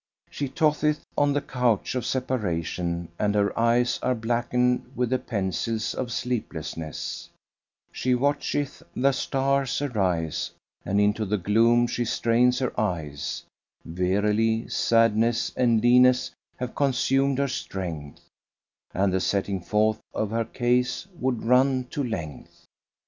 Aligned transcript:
She 0.31 0.49
tosseth 0.49 1.05
on 1.15 1.31
the 1.33 1.43
couch 1.43 1.93
of 1.93 2.07
separation 2.07 3.09
and 3.19 3.35
her 3.35 3.55
eyes 3.55 3.99
are 4.01 4.15
blackened 4.15 4.91
with 4.95 5.11
the 5.11 5.19
pencils 5.19 5.93
of 5.93 6.11
sleeplessness; 6.11 7.29
she 7.91 8.15
watcheth 8.15 8.81
the 8.95 9.11
stars 9.11 9.79
arise 9.79 10.49
and 10.83 10.99
into 10.99 11.23
the 11.23 11.37
gloom 11.37 11.85
she 11.85 12.03
strains 12.03 12.57
her 12.57 12.73
eyes: 12.79 13.43
verily, 13.85 14.67
sadness 14.67 15.51
and 15.55 15.81
leanness 15.83 16.31
have 16.57 16.73
consumed 16.73 17.37
her 17.37 17.47
strength 17.47 18.23
and 18.95 19.13
the 19.13 19.21
setting 19.21 19.59
forth 19.61 20.01
of 20.15 20.31
her 20.31 20.45
case 20.45 21.05
would 21.19 21.43
run 21.45 21.83
to 21.91 22.01
length. 22.03 22.65